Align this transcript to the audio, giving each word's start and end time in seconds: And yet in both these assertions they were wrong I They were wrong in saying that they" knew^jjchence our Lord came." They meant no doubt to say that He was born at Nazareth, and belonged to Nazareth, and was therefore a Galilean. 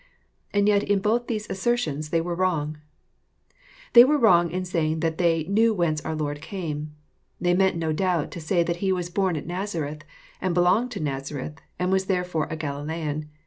And 0.51 0.67
yet 0.67 0.81
in 0.81 0.97
both 0.97 1.27
these 1.27 1.47
assertions 1.47 2.09
they 2.09 2.21
were 2.21 2.33
wrong 2.33 2.75
I 3.51 3.55
They 3.93 4.03
were 4.03 4.17
wrong 4.17 4.49
in 4.49 4.65
saying 4.65 5.01
that 5.01 5.19
they" 5.19 5.43
knew^jjchence 5.45 6.03
our 6.03 6.15
Lord 6.15 6.41
came." 6.41 6.95
They 7.39 7.53
meant 7.53 7.77
no 7.77 7.93
doubt 7.93 8.31
to 8.31 8.41
say 8.41 8.63
that 8.63 8.77
He 8.77 8.91
was 8.91 9.11
born 9.11 9.35
at 9.35 9.45
Nazareth, 9.45 10.03
and 10.41 10.55
belonged 10.55 10.89
to 10.93 10.99
Nazareth, 10.99 11.59
and 11.77 11.91
was 11.91 12.05
therefore 12.07 12.47
a 12.49 12.55
Galilean. 12.55 13.29